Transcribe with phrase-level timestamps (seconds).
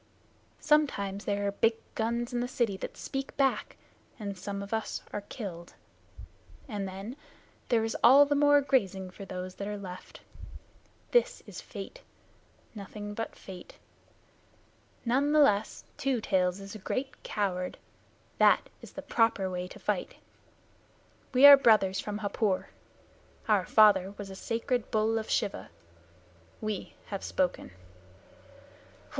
[0.59, 3.77] Sometimes there are big guns in the city that speak back,
[4.19, 5.75] and some of us are killed,
[6.67, 7.15] and then
[7.69, 10.21] there is all the more grazing for those that are left.
[11.11, 12.01] This is Fate.
[12.73, 12.91] None
[15.05, 17.77] the less, Two Tails is a great coward.
[18.39, 20.15] That is the proper way to fight.
[21.31, 22.69] We are brothers from Hapur.
[23.47, 25.69] Our father was a sacred bull of Shiva.
[26.59, 27.69] We have spoken."